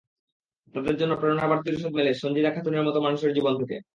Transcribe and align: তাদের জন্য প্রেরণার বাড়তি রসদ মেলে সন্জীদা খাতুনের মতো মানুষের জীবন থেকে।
তাদের 0.73 0.95
জন্য 0.97 1.13
প্রেরণার 1.17 1.49
বাড়তি 1.51 1.69
রসদ 1.69 1.93
মেলে 1.95 2.11
সন্জীদা 2.13 2.51
খাতুনের 2.55 2.85
মতো 2.87 2.99
মানুষের 3.01 3.31
জীবন 3.33 3.53
থেকে। 3.61 3.75